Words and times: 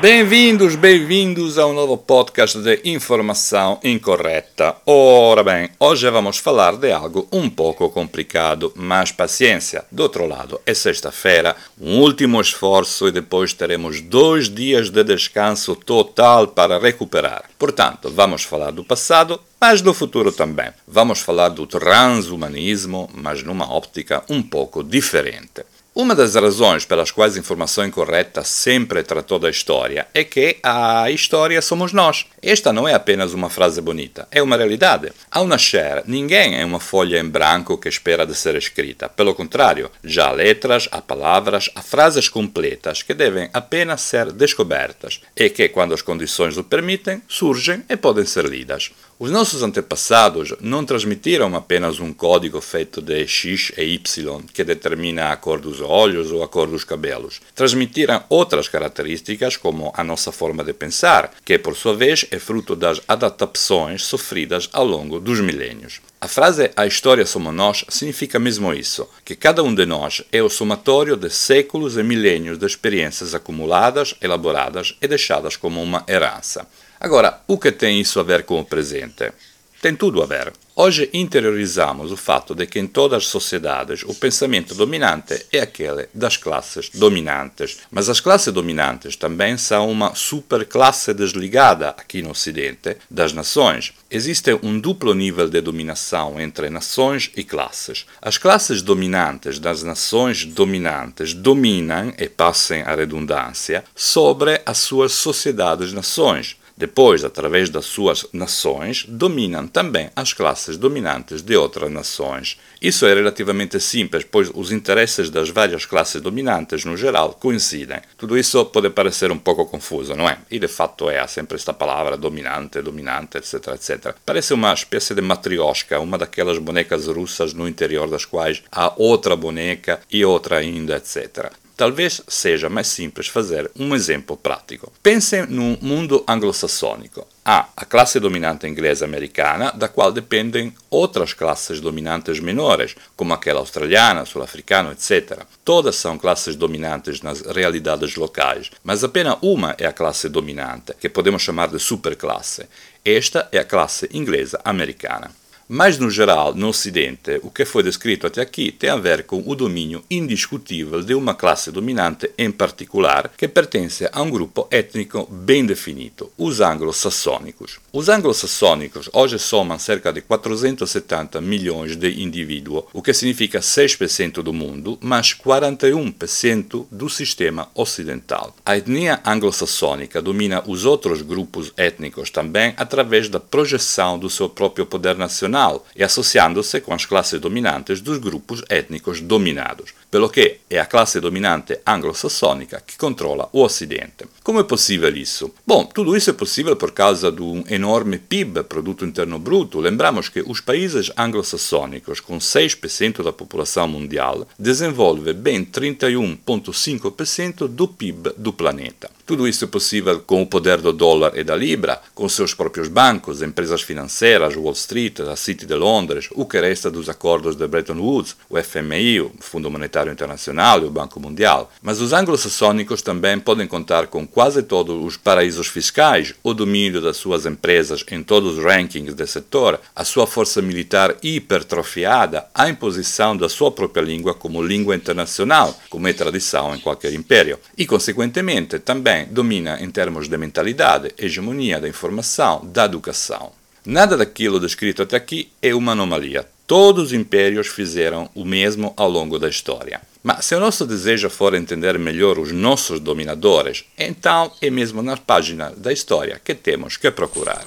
Bem-vindos, 0.00 0.76
bem-vindos 0.76 1.58
a 1.58 1.66
um 1.66 1.72
novo 1.72 1.98
podcast 1.98 2.56
de 2.60 2.82
informação 2.84 3.80
incorreta. 3.82 4.76
Ora 4.86 5.42
bem, 5.42 5.70
hoje 5.76 6.08
vamos 6.08 6.38
falar 6.38 6.76
de 6.76 6.92
algo 6.92 7.26
um 7.32 7.50
pouco 7.50 7.90
complicado, 7.90 8.72
mas 8.76 9.10
paciência. 9.10 9.84
Do 9.90 10.04
outro 10.04 10.24
lado, 10.24 10.60
é 10.64 10.72
sexta-feira, 10.72 11.56
um 11.80 11.98
último 11.98 12.40
esforço 12.40 13.08
e 13.08 13.10
depois 13.10 13.52
teremos 13.52 14.00
dois 14.00 14.48
dias 14.48 14.88
de 14.88 15.02
descanso 15.02 15.74
total 15.74 16.46
para 16.46 16.78
recuperar. 16.78 17.46
Portanto, 17.58 18.08
vamos 18.08 18.44
falar 18.44 18.70
do 18.70 18.84
passado, 18.84 19.40
mas 19.60 19.82
do 19.82 19.92
futuro 19.92 20.30
também. 20.30 20.70
Vamos 20.86 21.18
falar 21.18 21.48
do 21.48 21.66
transhumanismo, 21.66 23.10
mas 23.12 23.42
numa 23.42 23.68
óptica 23.68 24.22
um 24.30 24.44
pouco 24.44 24.84
diferente. 24.84 25.64
Uma 26.00 26.14
das 26.14 26.36
razões 26.36 26.84
pelas 26.84 27.10
quais 27.10 27.34
a 27.34 27.40
informação 27.40 27.84
incorreta 27.84 28.44
sempre 28.44 29.02
tratou 29.02 29.36
da 29.36 29.50
história 29.50 30.06
é 30.14 30.22
que 30.22 30.56
a 30.62 31.10
história 31.10 31.60
somos 31.60 31.92
nós. 31.92 32.24
Esta 32.40 32.72
não 32.72 32.86
é 32.86 32.94
apenas 32.94 33.34
uma 33.34 33.50
frase 33.50 33.80
bonita, 33.80 34.28
é 34.30 34.40
uma 34.40 34.56
realidade. 34.56 35.10
Ao 35.28 35.44
nascer, 35.44 36.04
ninguém 36.06 36.56
é 36.56 36.64
uma 36.64 36.78
folha 36.78 37.18
em 37.18 37.28
branco 37.28 37.76
que 37.76 37.88
espera 37.88 38.24
de 38.24 38.36
ser 38.36 38.54
escrita. 38.54 39.08
Pelo 39.08 39.34
contrário, 39.34 39.90
já 40.04 40.28
há 40.28 40.30
letras, 40.30 40.88
há 40.92 41.02
palavras, 41.02 41.68
há 41.74 41.82
frases 41.82 42.28
completas 42.28 43.02
que 43.02 43.12
devem 43.12 43.50
apenas 43.52 44.02
ser 44.02 44.30
descobertas 44.30 45.20
e 45.36 45.50
que, 45.50 45.68
quando 45.68 45.94
as 45.94 46.02
condições 46.02 46.56
o 46.56 46.62
permitem, 46.62 47.20
surgem 47.26 47.82
e 47.88 47.96
podem 47.96 48.24
ser 48.24 48.44
lidas. 48.44 48.92
Os 49.20 49.32
nossos 49.32 49.64
antepassados 49.64 50.54
não 50.60 50.84
transmitiram 50.84 51.52
apenas 51.56 51.98
um 51.98 52.12
código 52.12 52.60
feito 52.60 53.02
de 53.02 53.26
X 53.26 53.72
e 53.76 53.82
Y 53.82 54.42
que 54.54 54.62
determina 54.62 55.32
a 55.32 55.36
cor 55.36 55.60
dos 55.60 55.80
olhos 55.80 56.30
ou 56.30 56.40
a 56.40 56.46
cor 56.46 56.68
dos 56.68 56.84
cabelos. 56.84 57.40
Transmitiram 57.52 58.22
outras 58.28 58.68
características, 58.68 59.56
como 59.56 59.92
a 59.96 60.04
nossa 60.04 60.30
forma 60.30 60.62
de 60.62 60.72
pensar, 60.72 61.32
que 61.44 61.58
por 61.58 61.74
sua 61.74 61.96
vez 61.96 62.26
é 62.30 62.38
fruto 62.38 62.76
das 62.76 63.00
adaptações 63.08 64.04
sofridas 64.04 64.70
ao 64.72 64.84
longo 64.84 65.18
dos 65.18 65.40
milênios. 65.40 66.00
A 66.20 66.28
frase 66.28 66.70
A 66.76 66.86
história 66.86 67.26
somos 67.26 67.52
nós 67.52 67.84
significa 67.88 68.38
mesmo 68.38 68.72
isso, 68.72 69.08
que 69.24 69.34
cada 69.34 69.64
um 69.64 69.74
de 69.74 69.84
nós 69.84 70.22
é 70.30 70.40
o 70.40 70.48
somatório 70.48 71.16
de 71.16 71.28
séculos 71.28 71.96
e 71.96 72.04
milênios 72.04 72.56
de 72.56 72.66
experiências 72.66 73.34
acumuladas, 73.34 74.14
elaboradas 74.20 74.96
e 75.02 75.08
deixadas 75.08 75.56
como 75.56 75.82
uma 75.82 76.04
herança. 76.08 76.68
Agora, 77.00 77.40
o 77.46 77.58
que 77.58 77.70
tem 77.70 78.00
isso 78.00 78.18
a 78.18 78.22
ver 78.24 78.44
com 78.44 78.58
o 78.58 78.64
presente? 78.64 79.32
Tem 79.80 79.94
tudo 79.94 80.20
a 80.20 80.26
ver. 80.26 80.52
Hoje 80.74 81.08
interiorizamos 81.12 82.10
o 82.10 82.16
fato 82.16 82.52
de 82.52 82.66
que 82.66 82.80
em 82.80 82.86
todas 82.88 83.18
as 83.18 83.28
sociedades 83.28 84.02
o 84.02 84.12
pensamento 84.12 84.74
dominante 84.74 85.46
é 85.52 85.60
aquele 85.60 86.08
das 86.12 86.36
classes 86.36 86.88
dominantes. 86.92 87.78
Mas 87.88 88.08
as 88.08 88.18
classes 88.18 88.52
dominantes 88.52 89.14
também 89.14 89.56
são 89.56 89.88
uma 89.88 90.16
superclasse 90.16 91.14
desligada 91.14 91.90
aqui 91.90 92.22
no 92.22 92.30
Ocidente 92.30 92.96
das 93.08 93.32
nações. 93.32 93.92
Existe 94.10 94.58
um 94.62 94.80
duplo 94.80 95.14
nível 95.14 95.48
de 95.48 95.60
dominação 95.60 96.40
entre 96.40 96.68
nações 96.70 97.30
e 97.36 97.44
classes. 97.44 98.04
As 98.20 98.36
classes 98.36 98.82
dominantes 98.82 99.60
das 99.60 99.84
nações 99.84 100.44
dominantes 100.44 101.34
dominam, 101.34 102.12
e 102.18 102.28
passem 102.28 102.82
a 102.82 102.96
redundância, 102.96 103.84
sobre 103.94 104.60
as 104.66 104.78
suas 104.78 105.12
sociedades-nações. 105.12 106.56
Depois, 106.78 107.24
através 107.24 107.68
das 107.70 107.86
suas 107.86 108.24
nações, 108.32 109.04
dominam 109.08 109.66
também 109.66 110.10
as 110.14 110.32
classes 110.32 110.76
dominantes 110.76 111.42
de 111.42 111.56
outras 111.56 111.90
nações. 111.90 112.56
Isso 112.80 113.04
é 113.04 113.12
relativamente 113.12 113.80
simples, 113.80 114.22
pois 114.22 114.48
os 114.54 114.70
interesses 114.70 115.28
das 115.28 115.50
várias 115.50 115.84
classes 115.84 116.22
dominantes, 116.22 116.84
no 116.84 116.96
geral, 116.96 117.34
coincidem. 117.34 118.00
Tudo 118.16 118.38
isso 118.38 118.64
pode 118.66 118.90
parecer 118.90 119.32
um 119.32 119.38
pouco 119.38 119.66
confuso, 119.66 120.14
não 120.14 120.28
é? 120.28 120.38
E 120.48 120.60
de 120.60 120.68
fato 120.68 121.10
é, 121.10 121.18
há 121.18 121.26
sempre 121.26 121.56
esta 121.56 121.74
palavra 121.74 122.16
dominante, 122.16 122.80
dominante, 122.80 123.38
etc, 123.38 123.54
etc. 123.74 124.14
Parece 124.24 124.54
uma 124.54 124.72
espécie 124.72 125.16
de 125.16 125.20
matrioshka, 125.20 125.98
uma 125.98 126.16
daquelas 126.16 126.58
bonecas 126.58 127.08
russas 127.08 127.52
no 127.52 127.66
interior 127.66 128.08
das 128.08 128.24
quais 128.24 128.62
há 128.70 128.92
outra 128.96 129.34
boneca 129.34 129.98
e 130.08 130.24
outra 130.24 130.58
ainda, 130.58 130.96
etc. 130.96 131.50
Talvez 131.78 132.20
seja 132.26 132.68
mais 132.68 132.88
simples 132.88 133.28
fazer 133.28 133.70
um 133.78 133.94
exemplo 133.94 134.36
prático. 134.36 134.92
Pensem 135.00 135.46
num 135.46 135.78
mundo 135.80 136.24
anglo-sassônico. 136.26 137.24
Há 137.44 137.68
a 137.76 137.84
classe 137.84 138.18
dominante 138.18 138.66
inglesa 138.66 139.04
americana, 139.04 139.70
da 139.70 139.86
qual 139.86 140.10
dependem 140.10 140.74
outras 140.90 141.32
classes 141.32 141.80
dominantes 141.80 142.40
menores, 142.40 142.96
como 143.14 143.32
aquela 143.32 143.60
australiana, 143.60 144.24
sul-africana, 144.24 144.90
etc. 144.90 145.44
Todas 145.64 145.94
são 145.94 146.18
classes 146.18 146.56
dominantes 146.56 147.22
nas 147.22 147.42
realidades 147.42 148.16
locais, 148.16 148.72
mas 148.82 149.04
apenas 149.04 149.38
uma 149.40 149.76
é 149.78 149.86
a 149.86 149.92
classe 149.92 150.28
dominante, 150.28 150.94
que 150.98 151.08
podemos 151.08 151.42
chamar 151.42 151.68
de 151.68 151.78
superclasse. 151.78 152.66
Esta 153.04 153.48
é 153.52 153.58
a 153.58 153.64
classe 153.64 154.08
inglesa 154.12 154.60
americana. 154.64 155.30
Mas, 155.70 155.98
no 155.98 156.10
geral, 156.10 156.54
no 156.54 156.68
Ocidente, 156.68 157.38
o 157.42 157.50
que 157.50 157.66
foi 157.66 157.82
descrito 157.82 158.26
até 158.26 158.40
aqui 158.40 158.72
tem 158.72 158.88
a 158.88 158.96
ver 158.96 159.24
com 159.24 159.42
o 159.44 159.54
domínio 159.54 160.02
indiscutível 160.10 161.02
de 161.02 161.14
uma 161.14 161.34
classe 161.34 161.70
dominante 161.70 162.30
em 162.38 162.50
particular, 162.50 163.30
que 163.36 163.46
pertence 163.46 164.08
a 164.10 164.22
um 164.22 164.30
grupo 164.30 164.66
étnico 164.70 165.28
bem 165.30 165.66
definido, 165.66 166.32
os 166.38 166.62
anglo-sassônicos. 166.62 167.80
Os 167.92 168.08
anglo-sassônicos 168.08 169.10
hoje 169.12 169.38
somam 169.38 169.78
cerca 169.78 170.10
de 170.10 170.22
470 170.22 171.38
milhões 171.42 171.96
de 171.96 172.22
indivíduos, 172.22 172.84
o 172.94 173.02
que 173.02 173.12
significa 173.12 173.60
6% 173.60 174.42
do 174.42 174.54
mundo, 174.54 174.96
mas 175.02 175.34
41% 175.34 176.86
do 176.90 177.10
sistema 177.10 177.68
ocidental. 177.74 178.56
A 178.64 178.78
etnia 178.78 179.20
anglo-sassônica 179.22 180.22
domina 180.22 180.64
os 180.66 180.86
outros 180.86 181.20
grupos 181.20 181.74
étnicos 181.76 182.30
também 182.30 182.72
através 182.78 183.28
da 183.28 183.38
projeção 183.38 184.18
do 184.18 184.30
seu 184.30 184.48
próprio 184.48 184.86
poder 184.86 185.14
nacional 185.14 185.57
e 185.96 186.04
associando-se 186.04 186.80
com 186.80 186.94
as 186.94 187.04
classes 187.04 187.40
dominantes 187.40 188.00
dos 188.00 188.18
grupos 188.18 188.62
étnicos 188.68 189.20
dominados, 189.20 189.92
pelo 190.10 190.30
que 190.30 190.58
é 190.70 190.78
a 190.78 190.86
classe 190.86 191.20
dominante 191.20 191.78
anglo-sassônica 191.86 192.82
que 192.86 192.96
controla 192.96 193.48
o 193.52 193.62
Ocidente. 193.62 194.24
Como 194.42 194.60
é 194.60 194.64
possível 194.64 195.14
isso? 195.14 195.52
Bom, 195.66 195.84
tudo 195.84 196.16
isso 196.16 196.30
é 196.30 196.32
possível 196.32 196.74
por 196.76 196.92
causa 196.92 197.30
de 197.30 197.42
um 197.42 197.62
enorme 197.68 198.18
PIB, 198.18 198.64
Produto 198.64 199.04
Interno 199.04 199.38
Bruto. 199.38 199.80
Lembramos 199.80 200.28
que 200.28 200.40
os 200.40 200.60
países 200.60 201.12
anglo-sassônicos, 201.16 202.20
com 202.20 202.38
6% 202.38 203.22
da 203.22 203.32
população 203.32 203.86
mundial, 203.86 204.48
desenvolvem 204.58 205.34
bem 205.34 205.64
31,5% 205.64 207.68
do 207.68 207.86
PIB 207.86 208.32
do 208.36 208.52
planeta. 208.52 209.10
Tudo 209.26 209.46
isso 209.46 209.64
é 209.64 209.68
possível 209.68 210.20
com 210.20 210.40
o 210.40 210.46
poder 210.46 210.78
do 210.78 210.90
dólar 210.90 211.36
e 211.36 211.44
da 211.44 211.54
libra, 211.54 212.00
com 212.14 212.26
seus 212.30 212.54
próprios 212.54 212.88
bancos, 212.88 213.42
empresas 213.42 213.82
financeiras, 213.82 214.56
Wall 214.56 214.72
Street, 214.72 215.20
a 215.20 215.36
City 215.36 215.66
de 215.66 215.74
Londres, 215.74 216.30
o 216.32 216.46
que 216.46 216.58
resta 216.58 216.90
dos 216.90 217.10
acordos 217.10 217.54
de 217.54 217.68
Bretton 217.68 217.98
Woods, 217.98 218.36
o 218.48 218.58
FMI, 218.58 219.20
o 219.20 219.30
Fundo 219.38 219.70
Monetário 219.70 219.97
Internacional 220.06 220.82
e 220.82 220.84
o 220.84 220.90
Banco 220.90 221.18
Mundial. 221.18 221.72
Mas 221.82 222.00
os 222.00 222.12
anglo-sassônicos 222.12 223.02
também 223.02 223.38
podem 223.38 223.66
contar 223.66 224.06
com 224.06 224.26
quase 224.26 224.62
todos 224.62 225.04
os 225.04 225.16
paraísos 225.16 225.66
fiscais, 225.66 226.34
o 226.42 226.54
domínio 226.54 227.00
das 227.00 227.16
suas 227.16 227.46
empresas 227.46 228.04
em 228.10 228.22
todos 228.22 228.58
os 228.58 228.64
rankings 228.64 229.14
do 229.14 229.26
setor, 229.26 229.80
a 229.96 230.04
sua 230.04 230.26
força 230.26 230.60
militar 230.60 231.16
hipertrofiada, 231.22 232.46
a 232.54 232.68
imposição 232.68 233.36
da 233.36 233.48
sua 233.48 233.70
própria 233.70 234.02
língua 234.02 234.34
como 234.34 234.62
língua 234.62 234.94
internacional, 234.94 235.74
como 235.88 236.06
é 236.06 236.12
tradição 236.12 236.74
em 236.74 236.80
qualquer 236.80 237.12
império, 237.14 237.58
e, 237.76 237.86
consequentemente, 237.86 238.78
também 238.78 239.26
domina 239.30 239.82
em 239.82 239.90
termos 239.90 240.28
de 240.28 240.36
mentalidade, 240.36 241.12
hegemonia 241.18 241.80
da 241.80 241.88
informação, 241.88 242.64
da 242.64 242.84
educação. 242.84 243.52
Nada 243.86 244.16
daquilo 244.16 244.60
descrito 244.60 245.02
até 245.02 245.16
aqui 245.16 245.50
é 245.62 245.74
uma 245.74 245.92
anomalia. 245.92 246.46
Todos 246.68 247.04
os 247.04 247.12
impérios 247.14 247.66
fizeram 247.66 248.28
o 248.34 248.44
mesmo 248.44 248.92
ao 248.94 249.08
longo 249.08 249.38
da 249.38 249.48
história. 249.48 250.02
Mas 250.22 250.44
se 250.44 250.54
o 250.54 250.60
nosso 250.60 250.84
desejo 250.84 251.30
for 251.30 251.54
entender 251.54 251.98
melhor 251.98 252.38
os 252.38 252.52
nossos 252.52 253.00
dominadores, 253.00 253.86
então 253.96 254.52
é 254.60 254.68
mesmo 254.68 255.02
na 255.02 255.16
página 255.16 255.72
da 255.74 255.90
história 255.90 256.38
que 256.44 256.54
temos 256.54 256.98
que 256.98 257.10
procurar. 257.10 257.64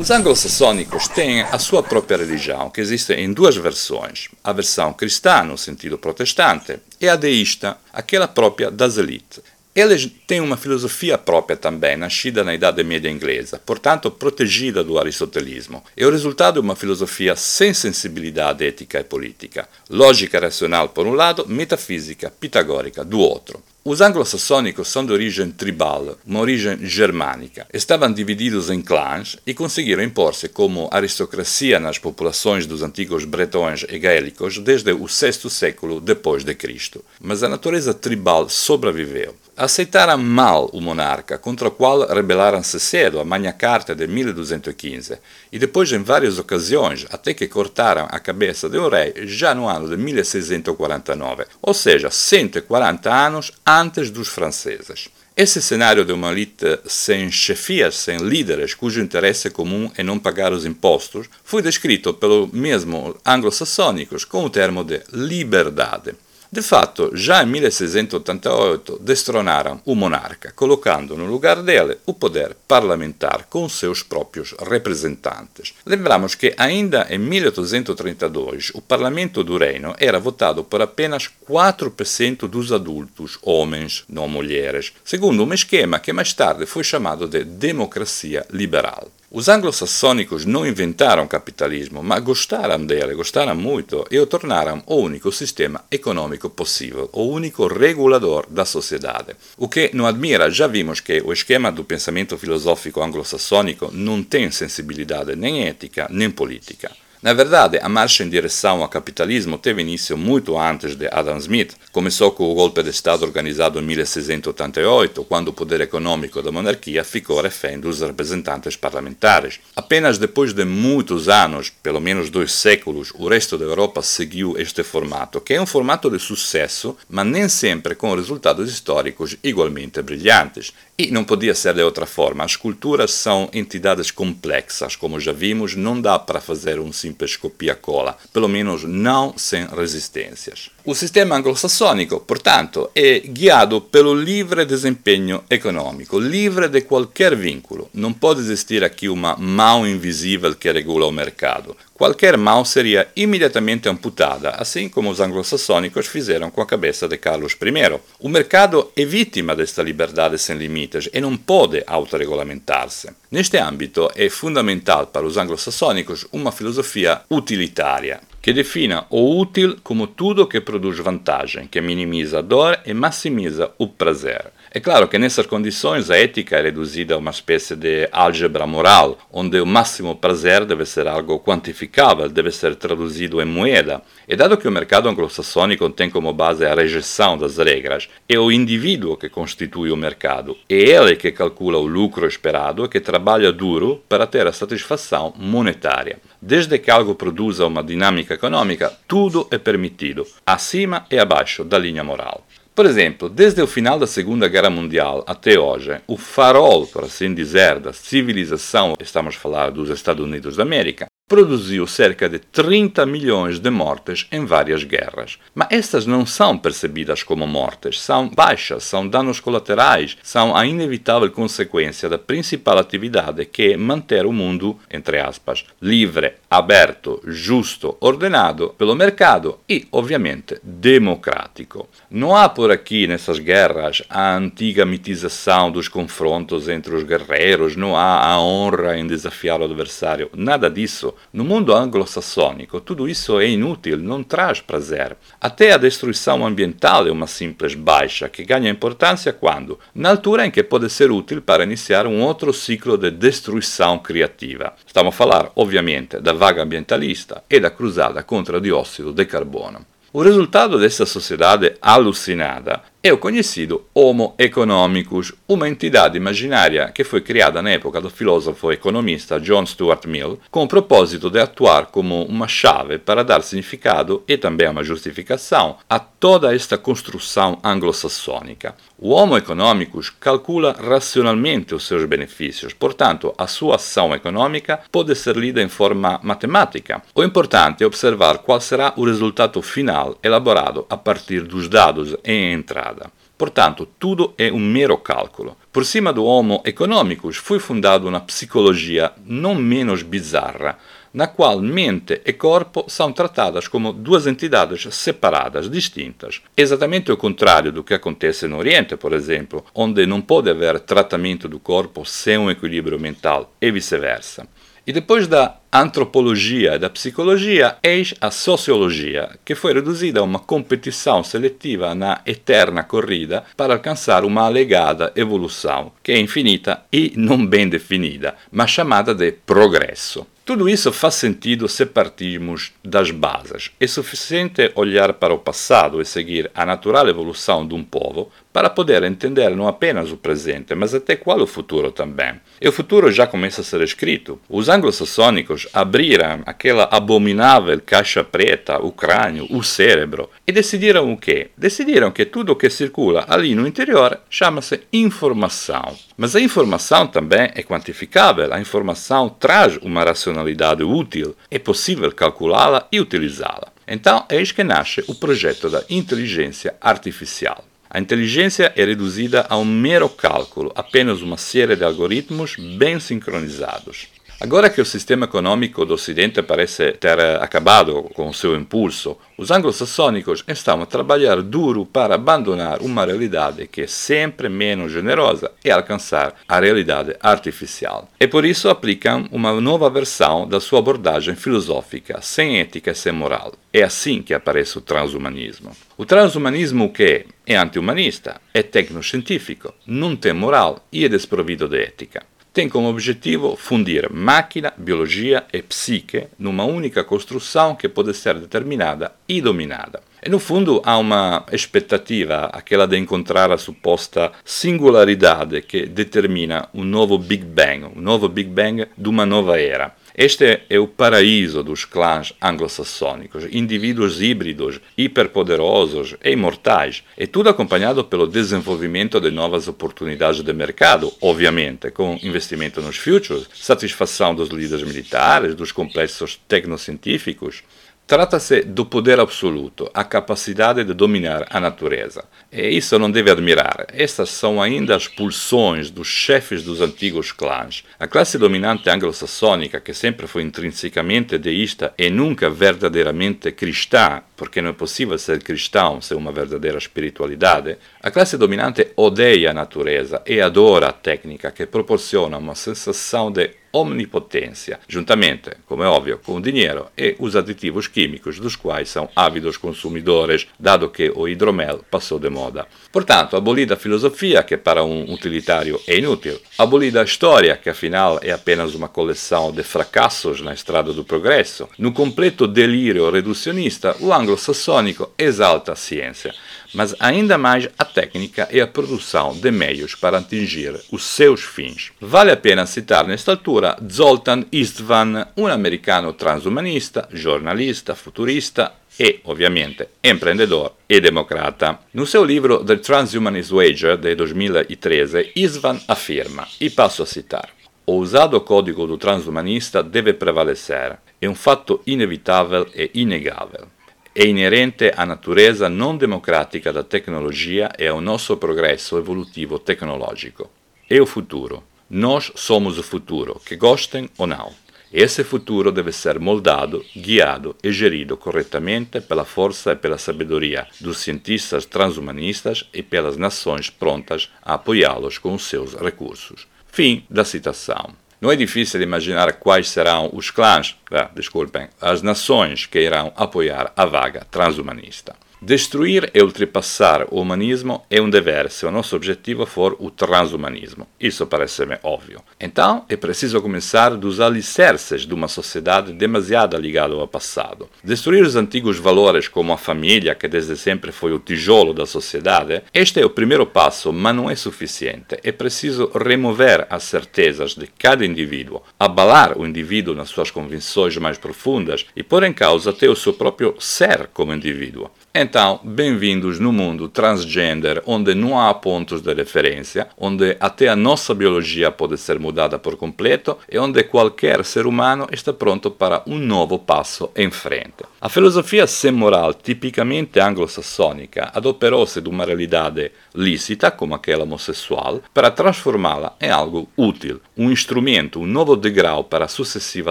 Os 0.00 0.10
anglo-sassônicos 0.10 1.08
têm 1.08 1.42
a 1.42 1.58
sua 1.58 1.82
própria 1.82 2.16
religião, 2.16 2.70
que 2.70 2.80
existe 2.80 3.12
em 3.12 3.30
duas 3.34 3.54
versões: 3.54 4.28
a 4.42 4.50
versão 4.50 4.94
cristã, 4.94 5.42
no 5.44 5.58
sentido 5.58 5.98
protestante, 5.98 6.78
e 6.98 7.06
a 7.06 7.16
deísta, 7.16 7.76
aquela 7.92 8.26
própria 8.26 8.70
das 8.70 8.96
elites. 8.96 9.40
Eles 9.76 10.10
têm 10.26 10.40
uma 10.40 10.56
filosofia 10.56 11.18
própria 11.18 11.54
também, 11.54 11.98
nascida 11.98 12.42
na 12.42 12.54
Idade 12.54 12.82
Média 12.82 13.10
inglesa, 13.10 13.60
portanto 13.64 14.10
protegida 14.10 14.82
do 14.82 14.98
aristotelismo. 14.98 15.84
É 15.94 16.06
o 16.06 16.10
resultado 16.10 16.54
de 16.54 16.60
uma 16.60 16.74
filosofia 16.74 17.36
sem 17.36 17.74
sensibilidade 17.74 18.66
ética 18.66 19.00
e 19.00 19.04
política, 19.04 19.68
lógica 19.90 20.40
racional 20.40 20.88
por 20.88 21.06
um 21.06 21.12
lado, 21.12 21.46
metafísica 21.46 22.32
pitagórica 22.40 23.04
do 23.04 23.20
outro. 23.20 23.62
Os 23.82 24.02
anglo-saxônicos 24.02 24.88
são 24.88 25.06
de 25.06 25.10
origem 25.10 25.50
tribal, 25.50 26.18
uma 26.26 26.40
origem 26.40 26.84
germânica. 26.86 27.66
Estavam 27.72 28.12
divididos 28.12 28.68
em 28.68 28.82
clãs 28.82 29.38
e 29.46 29.54
conseguiram 29.54 30.02
impor-se 30.02 30.50
como 30.50 30.90
aristocracia 30.92 31.80
nas 31.80 31.98
populações 31.98 32.66
dos 32.66 32.82
antigos 32.82 33.24
bretões 33.24 33.86
e 33.88 33.98
gaélicos 33.98 34.58
desde 34.58 34.92
o 34.92 35.08
sexto 35.08 35.48
século 35.48 35.98
depois 35.98 36.44
de 36.44 36.54
Cristo. 36.54 37.02
Mas 37.18 37.42
a 37.42 37.48
natureza 37.48 37.94
tribal 37.94 38.50
sobreviveu. 38.50 39.34
Aceitaram 39.56 40.16
mal 40.16 40.70
o 40.72 40.80
monarca, 40.80 41.36
contra 41.36 41.68
o 41.68 41.70
qual 41.70 42.06
rebelaram-se 42.06 42.80
cedo, 42.80 43.20
a 43.20 43.24
Magna 43.26 43.52
Carta 43.52 43.94
de 43.94 44.06
1215, 44.06 45.18
e 45.52 45.58
depois 45.58 45.92
em 45.92 46.02
várias 46.02 46.38
ocasiões, 46.38 47.06
até 47.10 47.34
que 47.34 47.46
cortaram 47.46 48.08
a 48.10 48.18
cabeça 48.18 48.70
de 48.70 48.78
um 48.78 48.88
rei 48.88 49.12
já 49.26 49.54
no 49.54 49.68
ano 49.68 49.86
de 49.90 49.98
1649, 49.98 51.44
ou 51.60 51.74
seja, 51.74 52.10
140 52.10 53.12
anos 53.12 53.52
antes 53.78 54.10
dos 54.10 54.28
franceses. 54.28 55.08
Esse 55.36 55.62
cenário 55.62 56.04
de 56.04 56.12
uma 56.12 56.32
elite 56.32 56.78
sem 56.86 57.30
chefias, 57.30 57.96
sem 57.96 58.18
líderes, 58.18 58.74
cujo 58.74 59.00
interesse 59.00 59.48
comum 59.48 59.90
é 59.96 60.02
não 60.02 60.18
pagar 60.18 60.52
os 60.52 60.66
impostos, 60.66 61.28
foi 61.44 61.62
descrito 61.62 62.12
pelo 62.12 62.50
mesmo 62.52 63.16
anglo-saxônicos 63.24 64.24
com 64.24 64.44
o 64.44 64.50
termo 64.50 64.82
de 64.84 65.00
liberdade. 65.12 66.14
De 66.52 66.62
fatto, 66.62 67.12
già 67.14 67.44
nel 67.44 67.46
1688 67.46 68.98
destronaram 69.00 69.80
o 69.84 69.94
monarca, 69.94 70.50
colocando 70.52 71.16
no 71.16 71.26
lugar 71.26 71.62
dele 71.62 71.98
o 72.06 72.14
poder 72.14 72.56
parlamentar 72.66 73.46
com 73.48 73.68
seus 73.68 74.02
próprios 74.02 74.56
representantes. 74.58 75.72
Lembramos 75.86 76.34
que 76.34 76.52
ainda 76.56 77.06
em 77.08 77.18
1832 77.18 78.72
o 78.74 78.82
parlamento 78.82 79.44
do 79.44 79.56
reino 79.56 79.94
era 79.96 80.18
votado 80.18 80.64
por 80.64 80.82
apenas 80.82 81.30
4% 81.48 82.48
dos 82.48 82.72
adultos, 82.72 83.38
homens, 83.42 84.02
não 84.08 84.26
mulheres, 84.26 84.92
segundo 85.04 85.44
um 85.44 85.54
esquema 85.54 86.00
que 86.00 86.12
mais 86.12 86.32
tarde 86.32 86.66
foi 86.66 86.82
chamado 86.82 87.28
de 87.28 87.44
democracia 87.44 88.44
liberal. 88.50 89.08
Os 89.32 89.48
anglo-saxônicos 89.48 90.44
não 90.44 90.66
inventaram 90.66 91.28
capitalismo, 91.28 92.02
mas 92.02 92.20
gostaram 92.20 92.84
dele, 92.84 93.14
gostaram 93.14 93.54
muito 93.54 94.04
e 94.10 94.18
o 94.18 94.26
tornaram 94.26 94.82
o 94.86 94.96
único 94.96 95.30
sistema 95.30 95.84
econômico 95.88 96.50
possível, 96.50 97.08
o 97.12 97.22
único 97.28 97.68
regulador 97.68 98.44
da 98.50 98.64
sociedade. 98.64 99.36
O 99.56 99.68
que 99.68 99.92
não 99.94 100.04
admira, 100.04 100.50
já 100.50 100.66
vimos 100.66 100.98
que 100.98 101.22
o 101.24 101.32
esquema 101.32 101.70
do 101.70 101.84
pensamento 101.84 102.36
filosófico 102.36 103.00
anglo-saxônico 103.00 103.92
não 103.92 104.20
tem 104.20 104.50
sensibilidade 104.50 105.36
nem 105.36 105.68
ética 105.68 106.08
nem 106.10 106.28
política. 106.28 106.90
Na 107.22 107.34
verdade, 107.34 107.78
a 107.82 107.86
marcha 107.86 108.24
em 108.24 108.30
direção 108.30 108.80
ao 108.80 108.88
capitalismo 108.88 109.58
teve 109.58 109.82
início 109.82 110.16
muito 110.16 110.58
antes 110.58 110.96
de 110.96 111.06
Adam 111.12 111.36
Smith. 111.36 111.74
Começou 111.92 112.30
com 112.30 112.50
o 112.50 112.54
golpe 112.54 112.82
de 112.82 112.88
Estado 112.88 113.26
organizado 113.26 113.78
em 113.78 113.82
1688, 113.82 115.22
quando 115.24 115.48
o 115.48 115.52
poder 115.52 115.82
econômico 115.82 116.40
da 116.40 116.50
monarquia 116.50 117.04
ficou 117.04 117.42
refém 117.42 117.78
dos 117.78 118.00
representantes 118.00 118.74
parlamentares. 118.74 119.60
Apenas 119.76 120.16
depois 120.16 120.54
de 120.54 120.64
muitos 120.64 121.28
anos, 121.28 121.68
pelo 121.68 122.00
menos 122.00 122.30
dois 122.30 122.52
séculos, 122.52 123.12
o 123.14 123.28
resto 123.28 123.58
da 123.58 123.66
Europa 123.66 124.00
seguiu 124.00 124.56
este 124.56 124.82
formato, 124.82 125.42
que 125.42 125.52
é 125.52 125.60
um 125.60 125.66
formato 125.66 126.08
de 126.08 126.18
sucesso, 126.18 126.96
mas 127.06 127.26
nem 127.26 127.50
sempre 127.50 127.94
com 127.94 128.14
resultados 128.14 128.72
históricos 128.72 129.36
igualmente 129.44 130.00
brilhantes. 130.00 130.72
E 130.96 131.10
não 131.10 131.24
podia 131.24 131.54
ser 131.54 131.72
de 131.72 131.82
outra 131.82 132.04
forma. 132.04 132.44
As 132.44 132.56
culturas 132.56 133.10
são 133.12 133.48
entidades 133.54 134.10
complexas, 134.10 134.96
como 134.96 135.18
já 135.18 135.32
vimos, 135.32 135.74
não 135.74 135.98
dá 135.98 136.18
para 136.18 136.42
fazer 136.42 136.78
um 136.78 136.92
simples 137.10 137.36
copia-cola, 137.36 138.16
pelo 138.32 138.48
menos 138.48 138.84
não 138.84 139.36
sem 139.36 139.66
resistências. 139.66 140.70
O 140.82 140.94
sistema 140.94 141.36
anglo-saxônico, 141.36 142.20
portanto, 142.20 142.90
é 142.94 143.20
guiado 143.20 143.82
pelo 143.82 144.14
livre 144.14 144.64
desempenho 144.64 145.44
econômico, 145.50 146.18
livre 146.18 146.68
de 146.68 146.80
qualquer 146.80 147.36
vínculo. 147.36 147.90
Não 147.92 148.14
pode 148.14 148.40
existir 148.40 148.82
aqui 148.82 149.06
uma 149.06 149.36
mão 149.36 149.86
invisível 149.86 150.54
que 150.54 150.72
regula 150.72 151.06
o 151.06 151.12
mercado. 151.12 151.76
Qualquer 151.92 152.38
mão 152.38 152.64
seria 152.64 153.08
imediatamente 153.14 153.90
amputada, 153.90 154.50
assim 154.52 154.88
como 154.88 155.10
os 155.10 155.20
anglo-saxônicos 155.20 156.06
fizeram 156.06 156.50
com 156.50 156.62
a 156.62 156.66
cabeça 156.66 157.06
de 157.06 157.18
Carlos 157.18 157.52
I. 157.52 158.00
O 158.18 158.30
mercado 158.30 158.90
é 158.96 159.04
vítima 159.04 159.54
desta 159.54 159.82
liberdade 159.82 160.38
sem 160.38 160.56
limites 160.56 161.10
e 161.12 161.20
não 161.20 161.36
pode 161.36 161.84
autorregolamentar-se. 161.86 163.10
Neste 163.30 163.58
âmbito 163.58 164.10
é 164.16 164.30
fundamental 164.30 165.08
para 165.08 165.26
os 165.26 165.36
anglo-saxônicos 165.36 166.26
filosofia 166.50 167.20
utilitária, 167.30 168.20
que 168.40 168.52
defina 168.52 169.06
o 169.10 169.38
útil 169.38 169.78
como 169.82 170.06
tudo 170.06 170.46
que 170.46 170.60
produz 170.60 170.98
vantagem, 170.98 171.66
que 171.66 171.80
minimiza 171.80 172.38
a 172.38 172.42
dor 172.42 172.80
e 172.86 172.94
maximiza 172.94 173.70
o 173.78 173.86
prazer. 173.86 174.50
É 174.72 174.78
claro 174.78 175.08
que 175.08 175.18
nessas 175.18 175.46
condições 175.46 176.12
a 176.12 176.16
ética 176.16 176.56
é 176.56 176.62
reduzida 176.62 177.16
a 177.16 177.18
uma 177.18 177.32
espécie 177.32 177.74
de 177.74 178.08
álgebra 178.12 178.68
moral, 178.68 179.18
onde 179.32 179.60
o 179.60 179.66
máximo 179.66 180.14
prazer 180.14 180.64
deve 180.64 180.86
ser 180.86 181.08
algo 181.08 181.40
quantificável, 181.40 182.28
deve 182.28 182.52
ser 182.52 182.76
traduzido 182.76 183.42
em 183.42 183.44
moeda. 183.44 184.00
E 184.28 184.36
dado 184.36 184.56
que 184.56 184.68
o 184.68 184.70
mercado 184.70 185.08
anglo-saxônico 185.08 185.90
tem 185.90 186.08
como 186.08 186.32
base 186.32 186.64
a 186.64 186.72
rejeição 186.72 187.36
das 187.36 187.58
regras, 187.58 188.08
é 188.28 188.38
o 188.38 188.52
indivíduo 188.52 189.16
que 189.16 189.28
constitui 189.28 189.90
o 189.90 189.96
mercado. 189.96 190.56
É 190.68 190.76
ele 190.76 191.16
que 191.16 191.32
calcula 191.32 191.78
o 191.78 191.86
lucro 191.86 192.28
esperado 192.28 192.84
e 192.84 192.88
que 192.88 193.00
trabalha 193.00 193.50
duro 193.50 194.00
para 194.08 194.24
ter 194.24 194.46
a 194.46 194.52
satisfação 194.52 195.34
monetária. 195.36 196.20
Desde 196.40 196.78
que 196.78 196.92
algo 196.92 197.16
produza 197.16 197.66
uma 197.66 197.82
dinâmica 197.82 198.34
econômica, 198.34 198.96
tudo 199.08 199.48
é 199.50 199.58
permitido, 199.58 200.24
acima 200.46 201.06
e 201.10 201.18
abaixo 201.18 201.64
da 201.64 201.76
linha 201.76 202.04
moral. 202.04 202.44
Por 202.74 202.86
exemplo, 202.86 203.28
desde 203.28 203.60
o 203.60 203.66
final 203.66 203.98
da 203.98 204.06
Segunda 204.06 204.48
Guerra 204.48 204.70
Mundial 204.70 205.24
até 205.26 205.58
hoje, 205.58 206.00
o 206.06 206.16
farol, 206.16 206.86
por 206.86 207.04
assim 207.04 207.34
dizer, 207.34 207.80
da 207.80 207.92
civilização, 207.92 208.96
estamos 209.00 209.34
a 209.34 209.38
falar 209.38 209.70
dos 209.70 209.90
Estados 209.90 210.24
Unidos 210.24 210.56
da 210.56 210.62
América, 210.62 211.09
produziu 211.30 211.86
cerca 211.86 212.28
de 212.28 212.40
30 212.40 213.06
milhões 213.06 213.60
de 213.60 213.70
mortes 213.70 214.26
em 214.32 214.44
várias 214.44 214.82
guerras. 214.82 215.38
Mas 215.54 215.68
estas 215.70 216.04
não 216.04 216.26
são 216.26 216.58
percebidas 216.58 217.22
como 217.22 217.46
mortes, 217.46 218.00
são 218.00 218.28
baixas, 218.28 218.82
são 218.82 219.06
danos 219.06 219.38
colaterais, 219.38 220.18
são 220.24 220.56
a 220.56 220.66
inevitável 220.66 221.30
consequência 221.30 222.08
da 222.08 222.18
principal 222.18 222.78
atividade 222.78 223.44
que 223.44 223.74
é 223.74 223.76
manter 223.76 224.26
o 224.26 224.32
mundo, 224.32 224.76
entre 224.90 225.20
aspas, 225.20 225.64
livre, 225.80 226.32
aberto, 226.50 227.22
justo, 227.24 227.96
ordenado 228.00 228.74
pelo 228.76 228.96
mercado 228.96 229.60
e, 229.68 229.86
obviamente, 229.92 230.58
democrático. 230.64 231.88
Não 232.10 232.34
há 232.34 232.48
por 232.48 232.72
aqui 232.72 233.06
nessas 233.06 233.38
guerras 233.38 234.02
a 234.10 234.34
antiga 234.34 234.84
mitização 234.84 235.70
dos 235.70 235.86
confrontos 235.86 236.68
entre 236.68 236.92
os 236.92 237.04
guerreiros, 237.04 237.76
não 237.76 237.96
há 237.96 238.26
a 238.26 238.40
honra 238.40 238.98
em 238.98 239.06
desafiar 239.06 239.60
o 239.60 239.64
adversário, 239.64 240.28
nada 240.34 240.68
disso. 240.68 241.14
No 241.32 241.44
mundo 241.44 241.72
anglo-saxônico, 241.72 242.80
tudo 242.80 243.08
isso 243.08 243.38
é 243.38 243.48
inútil, 243.48 243.98
não 243.98 244.22
traz 244.22 244.60
prazer. 244.60 245.16
Até 245.40 245.72
a 245.72 245.78
destruição 245.78 246.44
ambiental 246.44 247.06
é 247.06 247.10
uma 247.10 247.26
simples 247.26 247.74
baixa 247.74 248.28
que 248.28 248.44
ganha 248.44 248.68
importância 248.68 249.32
quando? 249.32 249.78
Na 249.94 250.10
altura 250.10 250.46
em 250.46 250.50
que 250.50 250.62
pode 250.62 250.90
ser 250.90 251.10
útil 251.10 251.40
para 251.40 251.64
iniciar 251.64 252.06
um 252.06 252.20
outro 252.20 252.52
ciclo 252.52 252.98
de 252.98 253.10
destruição 253.10 253.98
criativa. 253.98 254.74
Estamos 254.86 255.14
a 255.14 255.16
falar, 255.16 255.52
obviamente, 255.54 256.18
da 256.18 256.32
vaga 256.32 256.62
ambientalista 256.62 257.44
e 257.48 257.60
da 257.60 257.70
cruzada 257.70 258.22
contra 258.22 258.58
o 258.58 258.60
dióxido 258.60 259.12
de 259.12 259.24
carbono. 259.24 259.86
O 260.12 260.22
resultado 260.22 260.76
dessa 260.76 261.06
sociedade 261.06 261.74
alucinada 261.80 262.82
é 263.02 263.10
o 263.10 263.18
conhecido 263.18 263.86
Homo 263.94 264.34
economicus, 264.38 265.32
uma 265.48 265.66
entidade 265.66 266.18
imaginária 266.18 266.92
que 266.92 267.02
foi 267.02 267.22
criada 267.22 267.62
na 267.62 267.70
época 267.70 267.98
do 267.98 268.10
filósofo 268.10 268.70
economista 268.70 269.40
John 269.40 269.64
Stuart 269.64 270.04
Mill 270.04 270.38
com 270.50 270.64
o 270.64 270.68
propósito 270.68 271.30
de 271.30 271.40
atuar 271.40 271.86
como 271.86 272.22
uma 272.24 272.46
chave 272.46 272.98
para 272.98 273.24
dar 273.24 273.42
significado 273.42 274.22
e 274.28 274.36
também 274.36 274.68
uma 274.68 274.84
justificação 274.84 275.78
a 275.88 275.98
toda 275.98 276.54
esta 276.54 276.76
construção 276.76 277.58
anglo-saxônica. 277.64 278.74
O 279.02 279.12
Homo 279.14 279.34
economicus 279.34 280.10
calcula 280.10 280.76
racionalmente 280.78 281.74
os 281.74 281.86
seus 281.86 282.04
benefícios, 282.04 282.74
portanto, 282.74 283.32
a 283.38 283.46
sua 283.46 283.76
ação 283.76 284.14
econômica 284.14 284.78
pode 284.92 285.14
ser 285.14 285.38
lida 285.38 285.62
em 285.62 285.70
forma 285.70 286.20
matemática. 286.22 287.02
O 287.14 287.24
importante 287.24 287.82
é 287.82 287.86
observar 287.86 288.40
qual 288.40 288.60
será 288.60 288.92
o 288.98 289.06
resultado 289.06 289.62
final 289.62 290.18
elaborado 290.22 290.84
a 290.90 290.98
partir 290.98 291.44
dos 291.44 291.66
dados 291.66 292.14
em 292.22 292.52
entrada. 292.52 293.10
Portanto, 293.38 293.88
tudo 293.98 294.34
é 294.36 294.52
um 294.52 294.58
mero 294.58 294.98
cálculo. 294.98 295.56
Por 295.72 295.86
cima 295.86 296.12
do 296.12 296.26
Homo 296.26 296.60
economicus 296.62 297.38
foi 297.38 297.58
fundada 297.58 298.06
uma 298.06 298.20
psicologia 298.20 299.12
não 299.24 299.54
menos 299.54 300.02
bizarra, 300.02 300.76
na 301.12 301.26
qual 301.26 301.60
mente 301.60 302.20
e 302.24 302.32
corpo 302.32 302.84
são 302.88 303.12
tratadas 303.12 303.68
como 303.68 303.92
duas 303.92 304.26
entidades 304.26 304.86
separadas, 304.94 305.68
distintas. 305.68 306.40
Exatamente 306.56 307.10
o 307.10 307.16
contrário 307.16 307.72
do 307.72 307.84
que 307.84 307.94
acontece 307.94 308.46
no 308.46 308.58
Oriente, 308.58 308.96
por 308.96 309.12
exemplo, 309.12 309.64
onde 309.74 310.06
não 310.06 310.20
pode 310.20 310.50
haver 310.50 310.80
tratamento 310.80 311.48
do 311.48 311.58
corpo 311.58 312.04
sem 312.04 312.38
um 312.38 312.50
equilíbrio 312.50 312.98
mental 312.98 313.52
e 313.60 313.70
vice-versa. 313.70 314.46
E 314.86 314.92
depois 314.92 315.28
da 315.28 315.58
antropologia 315.72 316.74
e 316.74 316.78
da 316.78 316.90
psicologia, 316.90 317.76
eis 317.82 318.14
a 318.20 318.30
sociologia, 318.30 319.38
que 319.44 319.54
foi 319.54 319.74
reduzida 319.74 320.20
a 320.20 320.24
uma 320.24 320.40
competição 320.40 321.22
seletiva 321.22 321.94
na 321.94 322.20
eterna 322.26 322.82
corrida 322.82 323.44
para 323.56 323.74
alcançar 323.74 324.24
uma 324.24 324.46
alegada 324.46 325.12
evolução, 325.14 325.92
que 326.02 326.12
é 326.12 326.18
infinita 326.18 326.82
e 326.92 327.12
não 327.14 327.46
bem 327.46 327.68
definida, 327.68 328.34
mas 328.50 328.70
chamada 328.70 329.14
de 329.14 329.30
progresso. 329.32 330.26
Tudo 330.50 330.68
isso 330.68 330.92
faz 330.92 331.14
sentido 331.14 331.68
se 331.68 331.86
partirmos 331.86 332.72
das 332.84 333.12
bases. 333.12 333.70
É 333.78 333.86
suficiente 333.86 334.72
olhar 334.74 335.12
para 335.12 335.32
o 335.32 335.38
passado 335.38 336.02
e 336.02 336.04
seguir 336.04 336.50
a 336.52 336.66
natural 336.66 337.08
evolução 337.08 337.64
de 337.64 337.72
um 337.72 337.84
povo 337.84 338.32
para 338.52 338.70
poder 338.70 339.02
entender 339.04 339.54
não 339.56 339.68
apenas 339.68 340.10
o 340.10 340.16
presente, 340.16 340.74
mas 340.74 340.94
até 340.94 341.16
qual 341.16 341.40
o 341.40 341.46
futuro 341.46 341.90
também. 341.90 342.34
E 342.60 342.68
o 342.68 342.72
futuro 342.72 343.10
já 343.10 343.26
começa 343.26 343.60
a 343.60 343.64
ser 343.64 343.80
escrito. 343.82 344.40
Os 344.48 344.68
anglo-saxônicos 344.68 345.68
abriram 345.72 346.42
aquela 346.46 346.88
abominável 346.90 347.80
caixa 347.84 348.24
preta, 348.24 348.78
o 348.78 348.90
crânio, 348.92 349.46
o 349.50 349.62
cérebro, 349.62 350.28
e 350.46 350.52
decidiram 350.52 351.12
o 351.12 351.16
quê? 351.16 351.50
Decidiram 351.56 352.10
que 352.10 352.24
tudo 352.24 352.52
o 352.52 352.56
que 352.56 352.68
circula 352.68 353.24
ali 353.28 353.54
no 353.54 353.66
interior 353.66 354.18
chama-se 354.28 354.80
informação. 354.92 355.96
Mas 356.16 356.34
a 356.34 356.40
informação 356.40 357.06
também 357.06 357.50
é 357.54 357.62
quantificável, 357.62 358.52
a 358.52 358.60
informação 358.60 359.28
traz 359.28 359.76
uma 359.78 360.04
racionalidade 360.04 360.82
útil, 360.82 361.36
é 361.50 361.58
possível 361.58 362.12
calculá-la 362.12 362.86
e 362.90 363.00
utilizá-la. 363.00 363.72
Então, 363.86 364.24
eis 364.30 364.52
que 364.52 364.62
nasce 364.62 365.02
o 365.08 365.14
projeto 365.14 365.68
da 365.68 365.82
inteligência 365.90 366.76
artificial. 366.80 367.64
A 367.92 367.98
inteligência 367.98 368.72
é 368.76 368.84
reduzida 368.84 369.46
a 369.48 369.58
um 369.58 369.64
mero 369.64 370.08
cálculo, 370.08 370.70
apenas 370.76 371.22
uma 371.22 371.36
série 371.36 371.74
de 371.74 371.82
algoritmos 371.82 372.54
bem 372.78 373.00
sincronizados. 373.00 374.06
Agora 374.42 374.70
que 374.70 374.80
o 374.80 374.86
sistema 374.86 375.26
econômico 375.26 375.84
do 375.84 375.92
Ocidente 375.92 376.42
parece 376.42 376.92
ter 376.92 377.20
acabado 377.20 378.04
com 378.14 378.32
seu 378.32 378.56
impulso, 378.56 379.18
os 379.36 379.50
anglo-saxônicos 379.50 380.42
estão 380.48 380.80
a 380.80 380.86
trabalhar 380.86 381.42
duro 381.42 381.84
para 381.84 382.14
abandonar 382.14 382.80
uma 382.80 383.04
realidade 383.04 383.66
que 383.66 383.82
é 383.82 383.86
sempre 383.86 384.48
menos 384.48 384.92
generosa 384.92 385.52
e 385.62 385.70
alcançar 385.70 386.36
a 386.48 386.58
realidade 386.58 387.14
artificial. 387.20 388.08
E 388.18 388.26
por 388.26 388.46
isso 388.46 388.70
aplicam 388.70 389.28
uma 389.30 389.60
nova 389.60 389.90
versão 389.90 390.48
da 390.48 390.58
sua 390.58 390.78
abordagem 390.78 391.36
filosófica, 391.36 392.22
sem 392.22 392.60
ética 392.60 392.92
e 392.92 392.94
sem 392.94 393.12
moral. 393.12 393.52
É 393.70 393.82
assim 393.82 394.22
que 394.22 394.32
aparece 394.32 394.78
o 394.78 394.80
transhumanismo. 394.80 395.76
O 395.98 396.06
transhumanismo 396.06 396.90
que 396.90 397.26
é 397.46 397.56
anti-humanista, 397.56 398.40
é 398.54 398.62
tecnoscientifico, 398.62 399.74
não 399.86 400.16
tem 400.16 400.32
moral 400.32 400.86
e 400.90 401.04
é 401.04 401.10
desprovido 401.10 401.68
de 401.68 401.82
ética 401.82 402.22
tem 402.52 402.68
como 402.68 402.88
objetivo 402.88 403.56
fundir 403.56 404.10
máquina, 404.12 404.72
biologia 404.76 405.44
e 405.52 405.62
psique 405.62 406.26
numa 406.38 406.64
única 406.64 407.04
construção 407.04 407.74
que 407.74 407.88
pode 407.88 408.12
ser 408.14 408.34
determinada 408.38 409.12
e 409.28 409.40
dominada. 409.40 410.02
E 410.22 410.28
no 410.28 410.38
fundo 410.38 410.82
há 410.84 410.98
uma 410.98 411.46
expectativa, 411.50 412.50
aquela 412.52 412.86
de 412.86 412.98
encontrar 412.98 413.50
a 413.50 413.56
suposta 413.56 414.32
singularidade 414.44 415.62
que 415.62 415.86
determina 415.86 416.68
um 416.74 416.84
novo 416.84 417.16
Big 417.16 417.44
Bang, 417.44 417.86
um 417.96 418.00
novo 418.00 418.28
Big 418.28 418.50
Bang 418.50 418.86
de 418.98 419.08
uma 419.08 419.24
nova 419.24 419.58
era. 419.58 419.94
Este 420.14 420.62
é 420.68 420.78
o 420.78 420.88
paraíso 420.88 421.62
dos 421.62 421.84
clãs 421.84 422.32
anglo-saxônicos, 422.42 423.44
indivíduos 423.52 424.20
híbridos, 424.20 424.80
hiperpoderosos 424.98 426.16
e 426.22 426.32
imortais, 426.32 427.04
e 427.16 427.26
tudo 427.26 427.48
acompanhado 427.48 428.04
pelo 428.04 428.26
desenvolvimento 428.26 429.20
de 429.20 429.30
novas 429.30 429.68
oportunidades 429.68 430.42
de 430.42 430.52
mercado, 430.52 431.12
obviamente, 431.20 431.90
com 431.90 432.18
investimento 432.22 432.82
nos 432.82 432.96
futures, 432.96 433.48
satisfação 433.54 434.34
dos 434.34 434.48
líderes 434.48 434.84
militares, 434.84 435.54
dos 435.54 435.70
complexos 435.70 436.40
tecnocientíficos, 436.48 437.62
Trata-se 438.10 438.62
do 438.62 438.84
poder 438.84 439.20
absoluto, 439.20 439.88
a 439.94 440.02
capacidade 440.02 440.82
de 440.82 440.92
dominar 440.92 441.46
a 441.48 441.60
natureza. 441.60 442.24
E 442.50 442.68
isso 442.70 442.98
não 442.98 443.08
deve 443.08 443.30
admirar. 443.30 443.86
Estas 443.92 444.30
são 444.30 444.60
ainda 444.60 444.96
as 444.96 445.06
pulsões 445.06 445.92
dos 445.92 446.08
chefes 446.08 446.64
dos 446.64 446.80
antigos 446.80 447.30
clãs. 447.30 447.84
A 448.00 448.08
classe 448.08 448.36
dominante 448.36 448.90
anglo-saxônica, 448.90 449.78
que 449.78 449.94
sempre 449.94 450.26
foi 450.26 450.42
intrinsecamente 450.42 451.38
deísta 451.38 451.94
e 451.96 452.10
nunca 452.10 452.50
verdadeiramente 452.50 453.52
cristã, 453.52 454.20
porque 454.36 454.60
não 454.60 454.70
é 454.70 454.72
possível 454.72 455.16
ser 455.16 455.40
cristão 455.40 456.00
sem 456.00 456.16
uma 456.16 456.32
verdadeira 456.32 456.78
espiritualidade, 456.78 457.78
a 458.02 458.10
classe 458.10 458.36
dominante 458.36 458.88
odeia 458.96 459.52
a 459.52 459.54
natureza 459.54 460.20
e 460.26 460.40
adora 460.40 460.88
a 460.88 460.92
técnica 460.92 461.52
que 461.52 461.64
proporciona 461.64 462.38
uma 462.38 462.56
sensação 462.56 463.30
de 463.30 463.59
omnipotência, 463.72 464.80
juntamente, 464.88 465.50
como 465.66 465.82
é 465.82 465.88
óbvio, 465.88 466.20
com 466.24 466.36
o 466.36 466.40
dinheiro 466.40 466.86
e 466.96 467.16
os 467.18 467.36
aditivos 467.36 467.86
químicos 467.86 468.38
dos 468.38 468.56
quais 468.56 468.88
são 468.88 469.08
ávidos 469.14 469.56
consumidores, 469.56 470.46
dado 470.58 470.90
que 470.90 471.12
o 471.14 471.28
hidromel 471.28 471.84
passou 471.90 472.18
de 472.18 472.28
moda. 472.28 472.66
Portanto, 472.92 473.36
abolida 473.36 473.74
a 473.74 473.76
filosofia, 473.76 474.42
que 474.42 474.56
para 474.56 474.84
um 474.84 475.12
utilitário 475.12 475.80
é 475.86 475.96
inútil, 475.98 476.40
abolida 476.58 477.00
a 477.00 477.04
história, 477.04 477.56
que 477.56 477.70
afinal 477.70 478.18
é 478.22 478.32
apenas 478.32 478.74
uma 478.74 478.88
coleção 478.88 479.52
de 479.52 479.62
fracassos 479.62 480.40
na 480.40 480.52
estrada 480.52 480.92
do 480.92 481.04
progresso, 481.04 481.68
no 481.78 481.92
completo 481.92 482.46
delírio 482.46 483.10
reducionista, 483.10 483.96
o 484.00 484.12
anglo-saxônico 484.12 485.12
exalta 485.16 485.72
a 485.72 485.76
ciência, 485.76 486.34
mas 486.74 486.94
ainda 486.98 487.36
mais 487.36 487.68
a 487.78 487.84
técnica 487.84 488.48
e 488.50 488.60
a 488.60 488.66
produção 488.66 489.34
de 489.38 489.50
meios 489.50 489.94
para 489.94 490.18
atingir 490.18 490.74
os 490.90 491.04
seus 491.04 491.42
fins. 491.42 491.92
Vale 492.00 492.30
a 492.30 492.36
pena 492.36 492.66
citar 492.66 493.06
nesta 493.06 493.32
altura 493.32 493.76
Zoltan 493.90 494.44
Istvan, 494.52 495.26
um 495.36 495.46
americano 495.46 496.12
transhumanista, 496.12 497.08
jornalista, 497.12 497.94
futurista 497.94 498.72
e, 498.98 499.20
ovviamente, 499.24 499.88
empreendedor 500.02 500.74
e 500.88 501.00
democrata. 501.00 501.78
No 501.94 502.06
seu 502.06 502.24
livro 502.24 502.64
The 502.64 502.76
Transhumanist 502.76 503.50
Wager, 503.50 503.96
de 503.96 504.14
2013, 504.14 505.32
Istvan 505.34 505.80
afirma, 505.88 506.46
e 506.60 506.68
passo 506.68 507.02
a 507.02 507.06
citar, 507.06 507.48
o 507.86 507.94
usado 507.94 508.40
código 508.40 508.86
do 508.86 508.98
transhumanista 508.98 509.82
deve 509.82 510.12
prevalecer. 510.12 510.98
É 511.20 511.28
um 511.28 511.34
fato 511.34 511.80
inevitável 511.86 512.66
e 512.74 512.90
inegável 512.94 513.66
è 514.12 514.24
inerente 514.24 514.90
à 514.90 515.04
natureza 515.04 515.68
non 515.68 515.96
democratica 515.96 516.72
da 516.72 516.82
tecnologia 516.82 517.70
e 517.76 517.86
ao 517.86 518.00
nosso 518.00 518.36
progresso 518.38 518.98
evolutivo 518.98 519.60
tecnológico. 519.60 520.50
É 520.88 521.00
o 521.00 521.06
futuro. 521.06 521.62
Nós 521.88 522.32
somos 522.34 522.76
o 522.76 522.82
futuro, 522.82 523.40
que 523.44 523.56
gostem 523.56 524.08
ou 524.16 524.26
não. 524.26 524.52
Esse 524.92 525.22
futuro 525.22 525.70
deve 525.70 525.92
ser 525.92 526.18
moldado, 526.18 526.84
guiado 526.96 527.54
e 527.62 527.70
gerido 527.70 528.16
corretamente 528.16 529.00
pela 529.00 529.24
força 529.24 529.72
e 529.72 529.76
pela 529.76 529.96
sabedoria 529.96 530.66
dos 530.80 530.98
cientistas 530.98 531.64
transhumanistas 531.64 532.68
e 532.74 532.82
pelas 532.82 533.16
nações 533.16 533.70
prontas 533.70 534.28
a 534.42 534.54
apoiá-los 534.54 535.18
com 535.18 535.34
os 535.34 535.44
seus 535.44 535.74
recursos. 535.74 536.48
Fim 536.66 537.04
da 537.08 537.24
citação. 537.24 537.94
Não 538.20 538.30
é 538.30 538.36
difícil 538.36 538.82
imaginar 538.82 539.32
quais 539.34 539.70
serão 539.70 540.10
os 540.12 540.30
clãs, 540.30 540.76
ah, 540.92 541.08
desculpem, 541.14 541.68
as 541.80 542.02
nações 542.02 542.66
que 542.66 542.78
irão 542.78 543.12
apoiar 543.16 543.72
a 543.74 543.86
vaga 543.86 544.26
transhumanista. 544.30 545.16
Destruir 545.42 546.10
e 546.12 546.20
ultrapassar 546.20 547.06
o 547.10 547.18
humanismo 547.18 547.82
é 547.88 547.98
um 547.98 548.10
dever 548.10 548.50
se 548.50 548.66
o 548.66 548.70
nosso 548.70 548.94
objetivo 548.94 549.46
for 549.46 549.74
o 549.78 549.90
transhumanismo. 549.90 550.86
Isso 551.00 551.26
parece-me 551.26 551.78
óbvio. 551.82 552.20
Então, 552.38 552.84
é 552.90 552.94
preciso 552.94 553.40
começar 553.40 553.96
dos 553.96 554.20
alicerces 554.20 555.06
de 555.06 555.14
uma 555.14 555.28
sociedade 555.28 555.94
demasiado 555.94 556.58
ligada 556.58 556.92
ao 556.92 557.08
passado. 557.08 557.70
Destruir 557.82 558.22
os 558.22 558.36
antigos 558.36 558.76
valores 558.76 559.28
como 559.28 559.54
a 559.54 559.56
família, 559.56 560.14
que 560.14 560.28
desde 560.28 560.58
sempre 560.58 560.92
foi 560.92 561.14
o 561.14 561.18
tijolo 561.18 561.72
da 561.72 561.86
sociedade, 561.86 562.62
este 562.74 563.00
é 563.00 563.06
o 563.06 563.10
primeiro 563.10 563.46
passo, 563.46 563.94
mas 563.94 564.14
não 564.14 564.28
é 564.28 564.36
suficiente. 564.36 565.18
É 565.24 565.32
preciso 565.32 565.90
remover 565.94 566.66
as 566.68 566.82
certezas 566.82 567.54
de 567.54 567.66
cada 567.66 568.04
indivíduo, 568.04 568.60
abalar 568.78 569.38
o 569.38 569.46
indivíduo 569.46 569.94
nas 569.94 570.10
suas 570.10 570.30
convicções 570.30 570.98
mais 570.98 571.16
profundas 571.16 571.86
e 571.96 572.02
pôr 572.02 572.24
em 572.24 572.32
causa 572.34 572.68
até 572.68 572.90
o 572.90 572.94
seu 572.94 573.14
próprio 573.14 573.54
ser 573.58 574.08
como 574.12 574.34
indivíduo. 574.34 574.90
Então, 575.12 575.58
bem-vindos 575.64 576.38
no 576.38 576.52
mundo 576.52 576.88
transgender, 576.88 577.82
onde 577.84 578.14
não 578.14 578.38
há 578.38 578.54
pontos 578.54 579.02
de 579.02 579.12
referência, 579.12 579.88
onde 579.98 580.36
até 580.38 580.68
a 580.68 580.76
nossa 580.76 581.12
biologia 581.12 581.72
pode 581.72 581.98
ser 581.98 582.20
mudada 582.20 582.60
por 582.60 582.76
completo 582.76 583.36
e 583.50 583.58
onde 583.58 583.82
qualquer 583.82 584.44
ser 584.44 584.68
humano 584.68 585.08
está 585.10 585.32
pronto 585.32 585.68
para 585.68 586.00
um 586.06 586.16
novo 586.16 586.60
passo 586.60 587.10
em 587.16 587.28
frente. 587.28 587.82
A 588.02 588.08
filosofia 588.08 588.66
sem 588.66 588.92
moral, 588.92 589.34
tipicamente 589.34 590.18
anglo-saxônica, 590.18 591.30
adoperou-se 591.34 592.00
de 592.00 592.08
uma 592.08 592.24
realidade 592.24 592.90
lícita, 593.14 593.70
como 593.70 593.94
aquela 593.94 594.24
homossexual, 594.24 595.02
para 595.12 595.30
transformá-la 595.30 596.16
em 596.18 596.30
algo 596.30 596.66
útil, 596.78 597.20
um 597.36 597.50
instrumento, 597.50 598.18
um 598.18 598.26
novo 598.26 598.56
degrau 598.56 599.04
para 599.04 599.26
a 599.26 599.28
sucessiva 599.28 599.90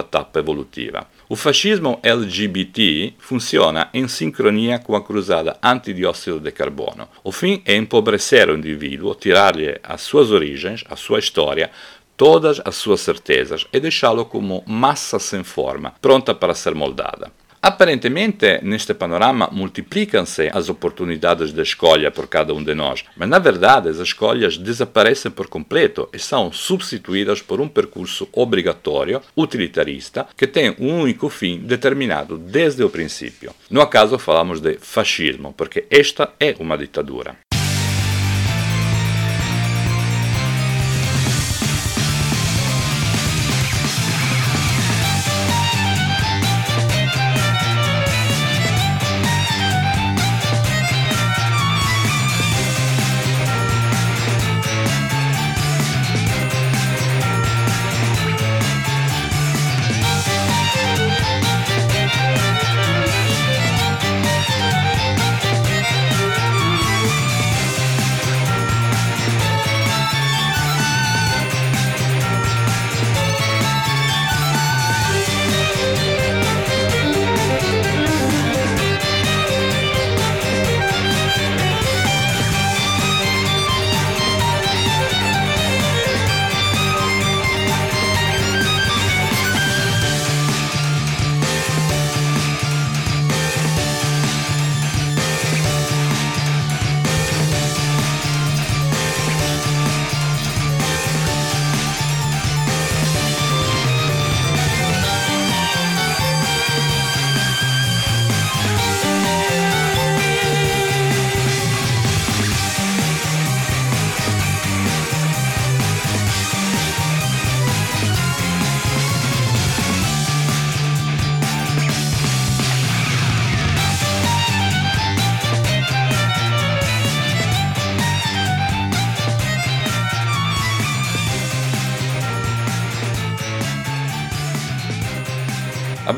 etapa 0.00 0.40
evolutiva. 0.40 1.06
O 1.28 1.36
fascismo 1.36 2.00
LGBT 2.02 3.14
funciona 3.16 3.88
em 3.94 4.08
sincronia 4.08 4.80
com 4.80 4.96
a 4.96 5.04
cruzada 5.04 5.56
antidióxido 5.62 6.40
de 6.40 6.50
carbono. 6.50 7.08
O 7.22 7.30
fim 7.30 7.62
é 7.64 7.76
empobrecer 7.76 8.50
o 8.50 8.56
indivíduo, 8.56 9.14
tirar-lhe 9.14 9.78
as 9.84 10.00
suas 10.00 10.32
origens, 10.32 10.82
a 10.90 10.96
sua 10.96 11.20
história, 11.20 11.70
todas 12.16 12.60
as 12.64 12.74
suas 12.74 13.02
certezas 13.02 13.64
e 13.72 13.78
deixá-lo 13.78 14.24
como 14.24 14.64
massa 14.66 15.20
sem 15.20 15.44
forma, 15.44 15.94
pronta 16.02 16.34
para 16.34 16.56
ser 16.56 16.74
moldada. 16.74 17.30
Aparentemente, 17.62 18.58
neste 18.62 18.94
panorama, 18.94 19.50
multiplicam-se 19.52 20.48
as 20.50 20.70
oportunidades 20.70 21.52
de 21.52 21.60
escolha 21.60 22.10
por 22.10 22.26
cada 22.26 22.54
um 22.54 22.64
de 22.64 22.74
nós, 22.74 23.04
mas 23.14 23.28
na 23.28 23.38
verdade 23.38 23.90
as 23.90 23.98
escolhas 23.98 24.56
desaparecem 24.56 25.30
por 25.30 25.46
completo 25.46 26.08
e 26.10 26.18
são 26.18 26.50
substituídas 26.50 27.42
por 27.42 27.60
um 27.60 27.68
percurso 27.68 28.26
obrigatório, 28.32 29.20
utilitarista, 29.36 30.26
que 30.34 30.46
tem 30.46 30.74
um 30.78 31.02
único 31.02 31.28
fim 31.28 31.58
determinado 31.58 32.38
desde 32.38 32.82
o 32.82 32.88
princípio. 32.88 33.54
No 33.68 33.82
acaso 33.82 34.18
falamos 34.18 34.60
de 34.60 34.78
fascismo, 34.80 35.52
porque 35.52 35.84
esta 35.90 36.32
é 36.40 36.56
uma 36.58 36.78
ditadura. 36.78 37.49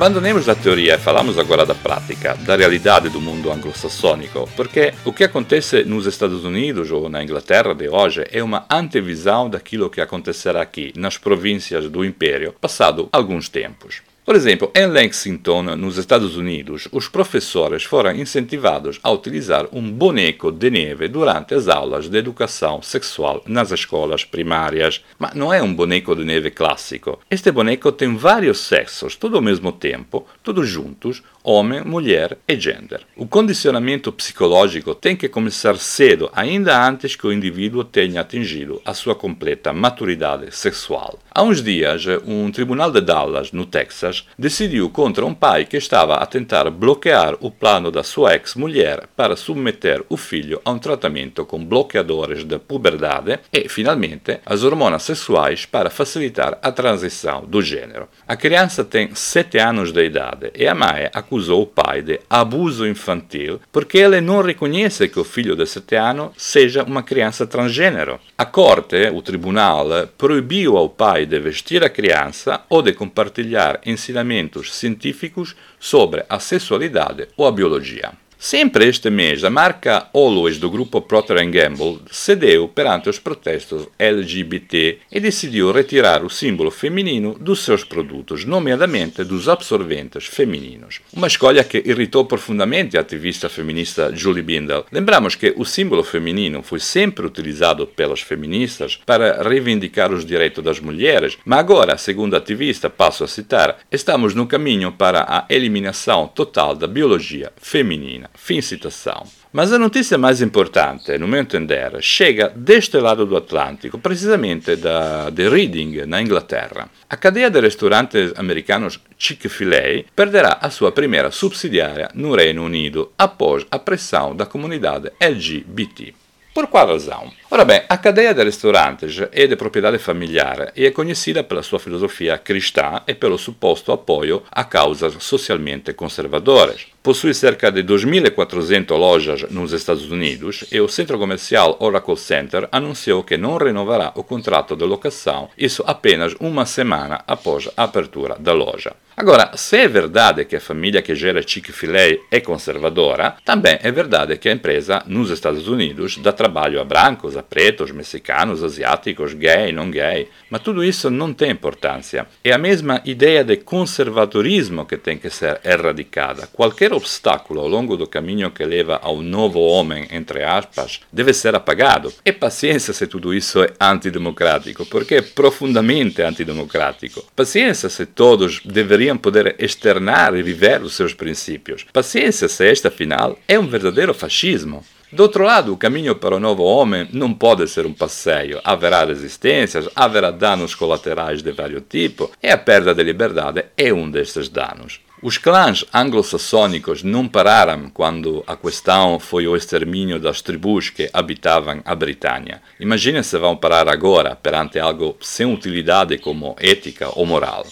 Abandonemos 0.03 0.49
a 0.49 0.57
teoria 0.57 0.97
e 0.97 0.99
falamos 0.99 1.39
agora 1.39 1.65
da 1.65 1.77
prática, 1.77 2.35
da 2.35 2.57
realidade 2.57 3.09
do 3.09 3.21
mundo 3.21 3.53
anglo-saxônico, 3.53 4.49
porque 4.57 4.93
o 5.05 5.13
que 5.13 5.23
acontece 5.23 5.85
nos 5.85 6.07
Estados 6.07 6.45
Unidos 6.45 6.91
ou 6.91 7.09
na 7.09 7.23
Inglaterra 7.23 7.73
de 7.73 7.89
hoje 7.89 8.27
é 8.33 8.43
uma 8.43 8.67
antevisão 8.69 9.49
daquilo 9.49 9.89
que 9.89 10.01
acontecerá 10.01 10.61
aqui, 10.61 10.93
nas 10.97 11.19
províncias 11.19 11.89
do 11.89 12.05
Império, 12.05 12.53
passado 12.61 13.09
alguns 13.13 13.49
tempos. 13.49 14.03
Por 14.25 14.37
exemplo, 14.37 14.71
em 14.77 14.87
Lexington, 14.87 15.63
nos 15.75 15.99
Estados 15.99 16.37
Unidos, 16.37 16.87
os 16.93 17.09
professores 17.09 17.83
foram 17.83 18.15
incentivados 18.15 19.01
a 19.03 19.11
utilizar 19.11 19.67
um 19.73 19.91
boneco 19.91 20.53
de 20.53 20.71
neve 20.71 21.09
durante 21.09 21.55
as 21.55 21.67
aulas 21.67 22.09
de 22.09 22.19
educação 22.19 22.81
sexual 22.81 23.43
nas 23.47 23.73
escolas 23.73 24.25
primárias. 24.25 25.05
Mas 25.19 25.35
não 25.35 25.53
é 25.53 25.61
um 25.61 25.75
boneco 25.75 26.15
de 26.15 26.25
neve 26.25 26.53
clássico. 26.53 27.19
Este 27.29 27.51
boneco 27.51 27.91
tem 27.91 28.15
vários 28.17 28.61
sexos, 28.61 29.17
tudo 29.17 29.35
ao 29.37 29.43
mesmo 29.43 29.73
tempo, 29.73 30.25
todos 30.41 30.69
juntos, 30.69 31.21
homem, 31.43 31.83
mulher 31.83 32.39
e 32.47 32.59
gender. 32.59 33.01
O 33.17 33.27
condicionamento 33.27 34.13
psicológico 34.13 34.95
tem 34.95 35.17
que 35.17 35.29
começar 35.29 35.77
cedo, 35.79 36.31
ainda 36.33 36.87
antes 36.87 37.17
que 37.17 37.27
o 37.27 37.33
indivíduo 37.33 37.83
tenha 37.83 38.21
atingido 38.21 38.81
a 38.85 38.95
sua 38.95 39.17
completa 39.17 39.73
maturidade 39.73 40.55
sexual. 40.55 41.19
Há 41.31 41.43
uns 41.43 41.61
dias, 41.61 42.05
um 42.25 42.53
tribunal 42.53 42.93
de 42.93 43.01
Dallas, 43.01 43.51
no 43.51 43.67
Texas, 43.67 44.12
decidiu 44.39 44.91
contra 44.91 45.25
um 45.25 45.35
pai 45.35 45.65
que 45.65 45.77
estava 45.77 46.15
a 46.17 46.27
tentar 46.27 46.69
bloquear 46.71 47.37
o 47.41 47.51
plano 47.51 47.91
da 47.91 48.03
sua 48.03 48.35
ex-mulher 48.35 49.05
para 49.17 49.37
submeter 49.37 50.05
o 50.09 50.17
filho 50.17 50.61
a 50.65 50.71
um 50.71 50.79
tratamento 50.79 51.45
com 51.45 51.65
bloqueadores 51.65 52.45
de 52.45 52.59
puberdade 52.59 53.39
e, 53.53 53.69
finalmente, 53.69 54.41
as 54.45 54.65
hormonas 54.65 55.03
sexuais 55.03 55.67
para 55.67 55.91
facilitar 55.91 56.59
a 56.63 56.73
transição 56.73 57.45
do 57.45 57.63
gênero. 57.63 58.09
A 58.27 58.37
criança 58.37 58.85
tem 58.85 59.15
7 59.15 59.59
anos 59.59 59.93
de 59.93 60.05
idade 60.05 60.51
e 60.55 60.67
a 60.67 60.75
mãe 60.75 61.09
acusou 61.13 61.63
o 61.63 61.67
pai 61.67 62.03
de 62.03 62.21
abuso 62.29 62.87
infantil 62.87 63.61
porque 63.71 63.99
ele 63.99 64.21
não 64.21 64.43
reconhece 64.43 65.09
que 65.09 65.21
o 65.21 65.25
filho 65.25 65.57
de 65.57 65.67
7 65.67 65.97
anos 65.97 66.33
seja 66.37 66.83
uma 66.83 67.03
criança 67.03 67.47
transgênero. 67.47 68.19
A 68.37 68.45
corte, 68.45 69.11
o 69.13 69.23
tribunal, 69.23 69.87
proibiu 70.19 70.77
ao 70.77 70.89
pai 70.89 71.27
de 71.27 71.39
vestir 71.39 71.85
a 71.85 71.91
criança 71.91 72.63
ou 72.69 72.83
de 72.83 72.93
compartilhar 72.93 73.81
ensinamentos 74.03 74.75
científicos 74.75 75.55
sobre 75.79 76.25
a 76.29 76.41
sexualidade 76.41 77.29
ou 77.37 77.47
a 77.47 77.53
biologia. 77.53 78.13
Sempre 78.45 78.89
este 78.89 79.09
mês, 79.09 79.45
a 79.45 79.51
marca 79.51 80.09
Always 80.13 80.59
do 80.59 80.69
grupo 80.69 81.01
Procter 81.01 81.49
Gamble 81.49 82.01
cedeu 82.11 82.67
perante 82.67 83.09
os 83.09 83.21
protestos 83.21 83.87
LGBT 83.97 84.99
e 85.13 85.21
decidiu 85.21 85.71
retirar 85.71 86.25
o 86.25 86.29
símbolo 86.29 86.73
feminino 86.73 87.37
dos 87.39 87.61
seus 87.61 87.85
produtos, 87.85 88.45
nomeadamente 88.45 89.23
dos 89.23 89.49
absorventes 89.49 90.27
femininos. 90.27 91.01
Uma 91.13 91.29
escolha 91.29 91.63
que 91.63 91.85
irritou 91.87 92.25
profundamente 92.25 92.99
a 92.99 93.03
ativista 93.03 93.49
feminista 93.49 94.11
Julie 94.13 94.43
Bindel. 94.43 94.87
Lembramos 94.91 95.37
que 95.37 95.55
o 95.57 95.65
símbolo 95.65 96.03
feminino 96.03 96.65
foi 96.65 96.81
sempre 96.81 97.25
utilizado 97.25 97.87
pelas 97.87 98.23
feministas 98.23 98.99
para 99.07 99.41
reivindicar 99.45 100.13
os 100.13 100.27
direitos 100.27 100.65
das 100.65 100.81
mulheres, 100.81 101.39
mas 101.45 101.61
agora, 101.61 101.97
segundo 101.97 102.35
a 102.35 102.39
ativista, 102.39 102.91
passo 102.91 103.23
a 103.23 103.29
citar, 103.29 103.79
estamos 103.89 104.35
no 104.35 104.49
caminho 104.49 104.91
para 104.91 105.25
a 105.29 105.47
eliminação 105.49 106.27
total 106.27 106.75
da 106.75 106.89
biologia 106.89 107.53
feminina. 107.57 108.32
Fim 108.35 108.61
citação. 108.61 109.27
Mas 109.53 109.73
a 109.73 109.79
notícia 109.79 110.17
mais 110.17 110.41
importante, 110.41 111.17
no 111.19 111.29
meu 111.29 111.41
entender, 111.41 111.93
chega 112.01 112.49
deste 112.57 112.97
lado 112.97 113.27
do 113.27 113.37
Atlântico, 113.37 113.99
precisamente 113.99 114.77
da, 114.77 115.29
de 115.29 115.49
Reading, 115.49 116.07
na 116.07 116.23
Inglaterra. 116.23 116.89
A 117.09 117.17
cadeia 117.17 117.51
de 117.51 117.61
restaurantes 117.61 118.33
americanos 118.37 118.99
Chick-fil-A 119.19 120.05
perderá 120.17 120.59
a 120.61 120.71
sua 120.71 120.91
primeira 120.91 121.31
subsidiária 121.31 122.09
no 122.15 122.35
Reino 122.35 122.65
Unido 122.65 123.13
após 123.19 123.67
a 123.71 123.79
pressão 123.79 124.35
da 124.35 124.47
comunidade 124.47 125.13
LGBT. 125.21 126.15
Por 126.55 126.67
qual 126.67 126.87
razão? 126.87 127.33
Ora 127.51 127.65
bem, 127.65 127.83
a 127.89 127.97
cadeia 127.97 128.35
de 128.35 128.45
restaurantes 128.45 129.19
é 129.33 129.47
de 129.47 129.57
propriedade 129.57 129.97
familiare 129.99 130.71
e 130.77 130.85
é 130.85 130.91
conhecida 130.91 131.43
pela 131.43 131.63
sua 131.63 131.79
filosofia 131.79 132.37
cristã 132.37 133.01
e 133.07 133.15
pelo 133.15 133.39
suposto 133.39 133.91
apoio 133.91 134.43
a 134.51 134.63
causas 134.63 135.15
socialmente 135.21 135.95
conservadoras. 135.95 136.87
Possui 137.03 137.33
cerca 137.33 137.73
de 137.73 137.83
2.400 137.83 138.91
lojas 138.99 139.51
nos 139.51 139.73
Estados 139.73 140.11
Unidos 140.11 140.67
e 140.71 140.79
o 140.79 140.89
centro 140.89 141.19
comercial 141.19 141.77
Oracle 141.81 142.19
Center 142.19 142.69
anunciou 142.71 143.25
que 143.25 143.39
não 143.39 143.57
renovará 143.57 144.13
o 144.15 144.23
contrato 144.23 144.77
de 144.77 144.85
locação, 144.85 145.49
isso 145.57 145.83
apenas 145.87 146.35
uma 146.39 146.67
semana 146.67 147.25
após 147.27 147.71
a 147.79 147.85
apertura 147.85 148.37
da 148.39 148.53
loja. 148.53 148.93
Agora, 149.15 149.51
se 149.57 149.77
é 149.77 149.87
verdade 149.87 150.45
que 150.47 150.57
a 150.57 150.61
família 150.61 151.03
que 151.03 151.15
gera 151.15 151.47
Chick-fil-A 151.47 152.19
é 152.31 152.41
conservadora, 152.41 153.37
também 153.45 153.79
é 153.83 153.93
verdade 153.93 154.39
que 154.39 154.49
a 154.49 154.53
empresa 154.53 155.03
nos 155.07 155.31
Estados 155.31 155.69
Unidos 155.69 156.17
dá 156.17 156.33
trabalho 156.33 156.81
a 156.81 156.85
brancos, 156.85 157.37
a 157.37 157.43
pretos, 157.43 157.91
mexicanos, 157.91 158.65
asiáticos, 158.65 159.35
gay, 159.35 159.71
não 159.71 159.91
gay. 159.91 160.29
Mas 160.49 160.63
tudo 160.63 160.83
isso 160.83 161.11
não 161.11 161.35
tem 161.35 161.51
importância. 161.51 162.27
É 162.43 162.53
a 162.53 162.59
mesma 162.59 163.03
ideia 163.05 163.45
de 163.45 163.59
conservadorismo 163.59 164.87
que 164.87 164.97
tem 164.97 165.19
que 165.19 165.29
ser 165.29 165.61
erradicada. 165.63 166.47
Qualquer 166.47 166.95
obstáculo 166.95 167.61
ao 167.61 167.69
longo 167.69 167.99
do 167.99 168.07
caminho 168.07 168.51
que 168.51 168.65
leva 168.65 168.99
ao 169.03 169.21
novo 169.21 169.61
homem, 169.61 170.09
entre 170.11 170.43
aspas, 170.43 171.01
deve 171.13 171.35
ser 171.35 171.55
apagado. 171.55 172.13
E 172.25 172.33
paciência 172.33 172.95
se 172.95 173.07
tudo 173.07 173.35
isso 173.35 173.63
é 173.63 173.71
antidemocrático, 173.79 174.87
porque 174.87 175.17
é 175.17 175.23
profundamente 175.23 176.23
antidemocrático. 176.23 177.23
Paciência 177.37 177.91
se 177.91 178.07
todos 178.07 178.61
deveriam 178.65 179.02
deveriam 179.03 179.17
poder 179.17 179.57
externar 179.59 180.35
e 180.37 180.43
viver 180.43 180.81
os 180.83 180.95
seus 180.95 181.13
princípios. 181.13 181.85
Paciência 181.93 182.49
se 182.49 182.65
este, 182.71 182.87
afinal, 182.87 183.37
é 183.49 183.59
um 183.59 183.67
verdadeiro 183.67 184.15
fascismo. 184.15 184.85
Do 185.11 185.25
outro 185.25 185.45
lado, 185.45 185.73
o 185.73 185.77
caminho 185.77 186.15
para 186.15 186.37
o 186.37 186.41
novo 186.41 186.63
homem 186.63 187.09
não 187.13 187.35
pode 187.35 187.69
ser 187.69 187.85
um 187.85 187.93
passeio. 187.93 188.61
Haverá 188.65 189.05
resistências, 189.05 189.89
haverá 189.95 190.31
danos 190.31 190.75
colaterais 190.75 191.43
de 191.43 191.51
vários 191.53 191.83
tipos, 191.89 192.31
e 192.43 192.49
a 192.49 192.57
perda 192.57 192.95
de 192.95 193.03
liberdade 193.03 193.65
é 193.77 193.93
um 193.93 194.11
destes 194.11 194.49
danos. 194.49 195.01
Os 195.21 195.37
clãs 195.37 195.85
anglo-saxônicos 195.93 197.03
não 197.03 197.29
pararam 197.29 197.91
quando 197.91 198.43
a 198.47 198.57
questão 198.57 199.21
foi 199.21 199.47
o 199.47 199.57
extermínio 199.57 200.19
das 200.19 200.41
tribos 200.41 200.91
que 200.91 201.11
habitavam 201.13 201.81
a 201.85 201.95
Britânia. 201.95 202.63
Imagine 202.81 203.23
se 203.23 203.37
vão 203.39 203.57
parar 203.57 203.89
agora 203.89 204.35
perante 204.35 204.79
algo 204.79 205.17
sem 205.21 205.53
utilidade 205.53 206.19
como 206.19 206.57
ética 206.59 207.09
ou 207.15 207.27
moral. 207.27 207.67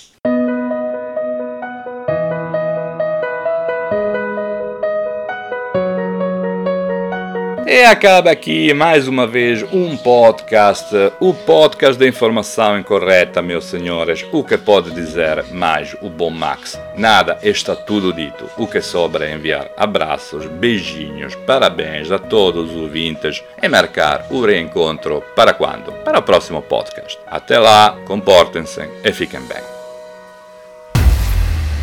E 7.73 7.85
acaba 7.85 8.33
aqui 8.33 8.75
mais 8.75 9.07
uma 9.07 9.29
vez 9.29 9.63
um 9.73 9.97
podcast, 9.97 10.93
o 11.21 11.33
podcast 11.33 11.97
da 11.97 12.05
informação 12.05 12.77
incorreta, 12.77 13.41
meus 13.41 13.67
senhores. 13.67 14.27
O 14.33 14.43
que 14.43 14.59
pode 14.59 14.91
dizer 14.91 15.45
mais 15.53 15.95
o 16.03 16.11
bom 16.11 16.31
Max? 16.31 16.77
Nada, 16.97 17.39
está 17.45 17.77
tudo 17.77 18.13
dito. 18.13 18.51
O 18.59 18.67
que 18.67 18.81
sobra 18.81 19.25
é 19.25 19.35
enviar 19.35 19.71
abraços, 19.77 20.47
beijinhos, 20.47 21.37
parabéns 21.47 22.11
a 22.11 22.19
todos 22.19 22.73
os 22.73 22.77
ouvintes 22.77 23.41
e 23.63 23.69
marcar 23.69 24.27
o 24.31 24.45
reencontro 24.45 25.23
para 25.37 25.55
quando? 25.55 25.93
Para 26.03 26.19
o 26.19 26.23
próximo 26.23 26.61
podcast. 26.61 27.21
Até 27.25 27.57
lá, 27.57 27.97
comportem-se 28.05 28.81
e 29.05 29.13
fiquem 29.13 29.43
bem. 29.43 29.63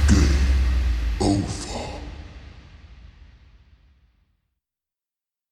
Game 0.09 0.37
over. 1.21 1.56